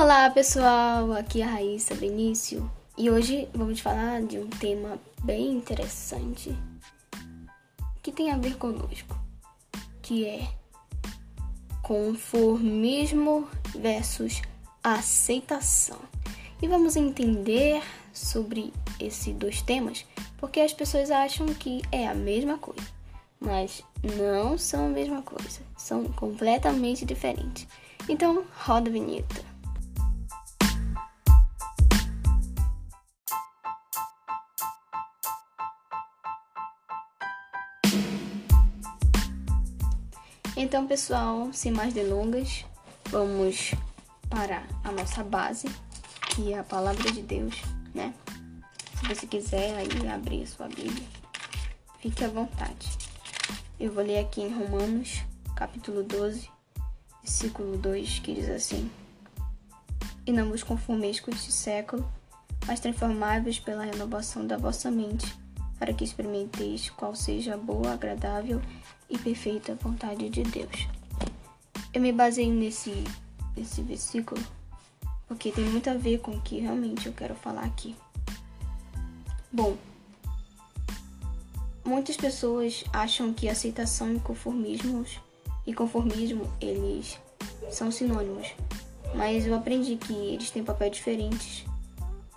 [0.00, 5.50] Olá pessoal, aqui é a Raíssa Benício e hoje vamos falar de um tema bem
[5.50, 6.56] interessante
[8.00, 9.18] que tem a ver conosco,
[10.00, 10.48] que é
[11.82, 14.40] conformismo versus
[14.84, 15.98] aceitação.
[16.62, 22.56] E vamos entender sobre esses dois temas porque as pessoas acham que é a mesma
[22.56, 22.86] coisa,
[23.40, 23.82] mas
[24.16, 27.66] não são a mesma coisa, são completamente diferentes.
[28.08, 29.57] Então, roda a vinheta.
[40.68, 42.66] Então, pessoal, sem mais delongas,
[43.06, 43.74] vamos
[44.28, 45.66] para a nossa base,
[46.28, 47.54] que é a palavra de Deus,
[47.94, 48.12] né?
[49.00, 51.06] Se você quiser aí abrir sua Bíblia,
[52.00, 52.86] fique à vontade.
[53.80, 55.22] Eu vou ler aqui em Romanos,
[55.56, 56.50] capítulo 12,
[57.22, 58.90] versículo 2, que diz assim:
[60.26, 62.06] E não vos conformeis com este século,
[62.66, 65.34] mas transformai-vos pela renovação da vossa mente,
[65.78, 68.60] para que experimenteis qual seja a boa, agradável
[69.08, 70.88] e perfeita vontade de Deus.
[71.92, 72.92] Eu me baseio nesse,
[73.56, 74.40] nesse versículo
[75.28, 77.94] porque tem muito a ver com o que realmente eu quero falar aqui.
[79.52, 79.76] Bom,
[81.84, 85.20] muitas pessoas acham que aceitação e conformismos
[85.66, 87.20] e conformismo eles
[87.70, 88.54] são sinônimos,
[89.14, 91.66] mas eu aprendi que eles têm papéis diferentes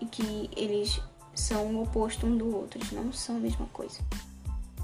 [0.00, 1.00] e que eles
[1.46, 4.00] são o oposto um do outro, eles não são a mesma coisa.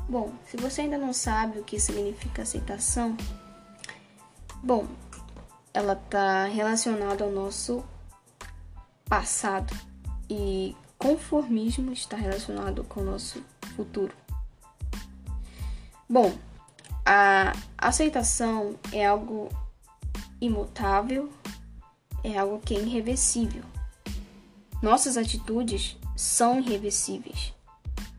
[0.08, 3.16] Bom, se você ainda não sabe o que significa aceitação,
[4.62, 4.86] bom,
[5.74, 7.84] ela está relacionada ao nosso
[9.06, 9.74] passado
[10.30, 13.42] e conformismo está relacionado com o nosso
[13.74, 14.14] futuro.
[16.08, 16.32] Bom,
[17.04, 19.48] a aceitação é algo
[20.40, 21.28] imutável,
[22.22, 23.64] é algo que é irreversível.
[24.80, 27.52] Nossas atitudes são irreversíveis.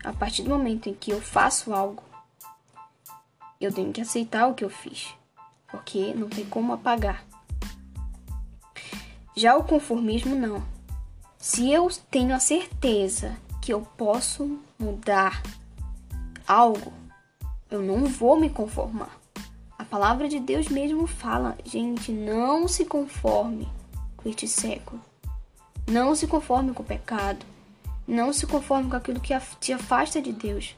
[0.04, 2.02] A partir do momento em que eu faço algo,
[3.58, 5.14] eu tenho que aceitar o que eu fiz,
[5.68, 7.24] porque não tem como apagar.
[9.34, 10.62] Já o conformismo não.
[11.38, 15.42] Se eu tenho a certeza que eu posso mudar
[16.46, 16.92] algo,
[17.70, 19.18] eu não vou me conformar.
[19.78, 23.66] A palavra de Deus mesmo fala, gente, não se conforme
[24.14, 25.00] com este século.
[25.90, 27.53] Não se conforme com o pecado.
[28.06, 30.76] Não se conforme com aquilo que te afasta de Deus.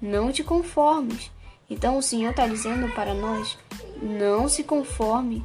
[0.00, 1.30] Não te conformes.
[1.68, 3.56] Então o Senhor está dizendo para nós:
[4.02, 5.44] não se conforme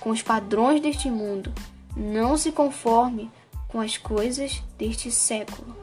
[0.00, 1.52] com os padrões deste mundo.
[1.96, 3.30] Não se conforme
[3.66, 5.76] com as coisas deste século.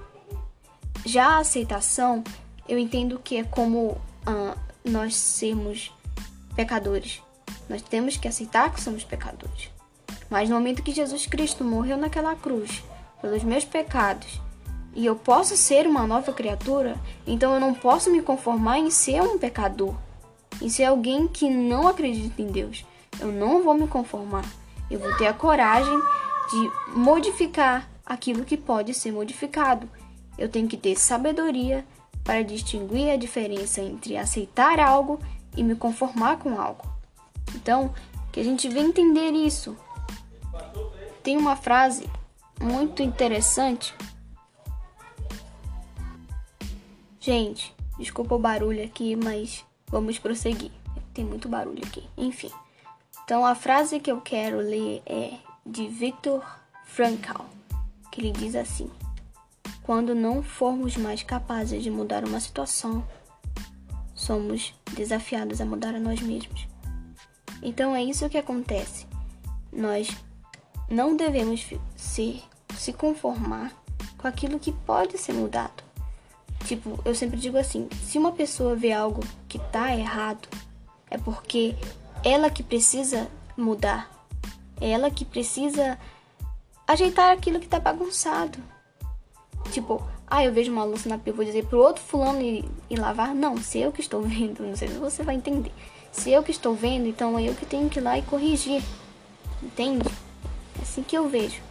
[1.06, 2.24] Já a aceitação,
[2.68, 5.92] eu entendo que é como ah, nós sermos
[6.56, 7.22] pecadores.
[7.68, 9.70] Nós temos que aceitar que somos pecadores.
[10.30, 12.84] Mas no momento que Jesus Cristo morreu naquela cruz
[13.22, 14.42] pelos meus pecados
[14.96, 16.96] e eu posso ser uma nova criatura,
[17.28, 19.94] então eu não posso me conformar em ser um pecador,
[20.62, 22.86] em ser alguém que não acredita em Deus.
[23.20, 24.46] Eu não vou me conformar.
[24.90, 26.00] Eu vou ter a coragem
[26.50, 29.90] de modificar aquilo que pode ser modificado.
[30.38, 31.86] Eu tenho que ter sabedoria
[32.24, 35.20] para distinguir a diferença entre aceitar algo
[35.58, 36.86] e me conformar com algo.
[37.54, 37.94] Então,
[38.32, 39.78] que a gente venha entender isso.
[41.22, 42.10] Tem uma frase
[42.62, 43.94] muito interessante
[47.26, 50.72] Gente, desculpa o barulho aqui, mas vamos prosseguir.
[51.12, 52.08] Tem muito barulho aqui.
[52.16, 52.52] Enfim.
[53.24, 55.34] Então a frase que eu quero ler é
[55.66, 56.46] de Viktor
[56.86, 57.42] Frankl,
[58.12, 58.92] que ele diz assim:
[59.82, 63.04] Quando não formos mais capazes de mudar uma situação,
[64.14, 66.68] somos desafiados a mudar a nós mesmos.
[67.60, 69.08] Então é isso que acontece.
[69.74, 70.16] Nós
[70.88, 72.44] não devemos ser,
[72.78, 73.74] se conformar
[74.16, 75.85] com aquilo que pode ser mudado.
[76.66, 80.48] Tipo, eu sempre digo assim: se uma pessoa vê algo que tá errado,
[81.10, 81.76] é porque
[82.24, 84.12] ela que precisa mudar.
[84.82, 85.98] É ela que precisa
[86.88, 88.58] ajeitar aquilo que tá bagunçado.
[89.72, 92.96] Tipo, ah, eu vejo uma louça na pia, vou dizer pro outro fulano e, e
[92.96, 93.34] lavar.
[93.34, 95.72] Não, se eu que estou vendo, não sei se você vai entender.
[96.12, 98.82] Se eu que estou vendo, então é eu que tenho que ir lá e corrigir.
[99.62, 100.10] Entende?
[100.80, 101.62] É assim que eu vejo.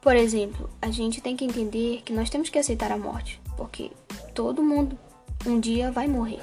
[0.00, 3.90] Por exemplo, a gente tem que entender que nós temos que aceitar a morte, porque
[4.34, 4.98] todo mundo
[5.46, 6.42] um dia vai morrer.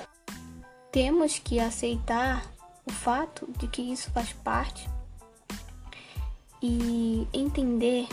[0.92, 2.46] Temos que aceitar
[2.86, 4.90] o fato de que isso faz parte
[6.62, 8.08] e entender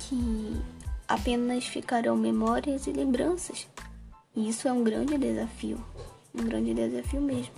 [0.00, 0.62] que
[1.08, 3.66] apenas ficarão memórias e lembranças.
[4.34, 5.82] E isso é um grande desafio,
[6.34, 7.54] um grande desafio mesmo.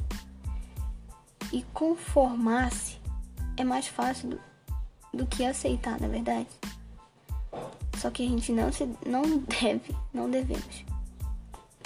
[1.53, 2.99] E conformar-se
[3.57, 4.39] é mais fácil
[5.13, 6.49] do que aceitar, na é verdade.
[7.99, 9.23] Só que a gente não se não
[9.61, 10.85] deve, não devemos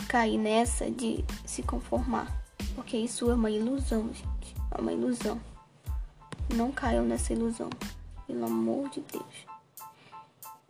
[0.09, 2.44] cair nessa de se conformar,
[2.75, 4.55] porque isso é uma ilusão, gente.
[4.70, 5.41] É uma ilusão.
[6.55, 7.70] Não caiam nessa ilusão,
[8.26, 9.47] pelo amor de Deus.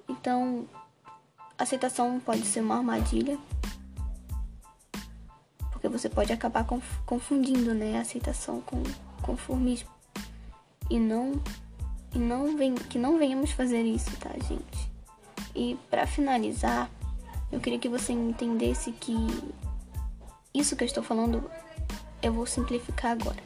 [0.09, 0.67] Então,
[1.59, 3.37] aceitação pode ser uma armadilha,
[5.73, 6.65] porque você pode acabar
[7.05, 8.81] confundindo, né, aceitação com
[9.23, 9.89] conformismo.
[10.89, 11.41] E não
[12.15, 14.92] e não vem, que não venhamos fazer isso, tá, gente?
[15.55, 16.91] E para finalizar,
[17.51, 19.15] eu queria que você entendesse que
[20.55, 21.51] isso que eu estou falando
[22.23, 23.43] eu vou simplificar agora.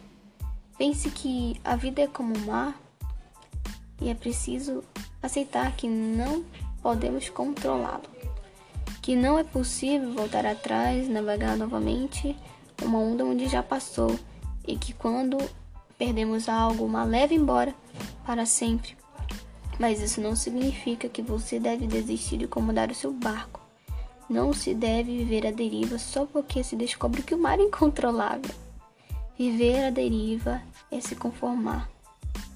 [0.77, 2.79] Pense que a vida é como um mar
[4.01, 4.85] e é preciso
[5.23, 6.45] aceitar que não
[6.83, 8.05] podemos controlá-lo,
[9.01, 12.37] que não é possível voltar atrás, navegar novamente
[12.83, 14.19] uma onda onde já passou
[14.67, 15.39] e que quando
[15.97, 17.75] perdemos algo, uma leva embora
[18.25, 18.97] para sempre.
[19.79, 23.61] Mas isso não significa que você deve desistir de comandar o seu barco.
[24.29, 28.55] Não se deve viver a deriva só porque se descobre que o mar é incontrolável.
[29.39, 31.89] Viver a deriva é se conformar,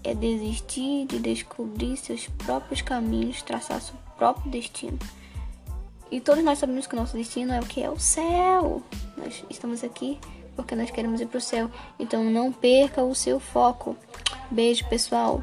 [0.02, 4.98] é desistir de descobrir seus próprios caminhos, traçar seu próprio destino.
[6.10, 7.82] E todos nós sabemos que o nosso destino é o que?
[7.82, 8.82] É o céu.
[9.16, 10.18] Nós estamos aqui
[10.56, 11.70] porque nós queremos ir para o céu.
[11.98, 13.96] Então não perca o seu foco.
[14.50, 15.40] Beijo, pessoal.